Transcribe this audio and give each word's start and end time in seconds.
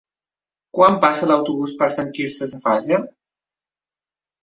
Quan 0.77 0.97
passa 1.03 1.29
l'autobús 1.33 1.75
per 1.83 1.91
Sant 1.99 2.11
Quirze 2.19 2.51
Safaja? 2.57 3.03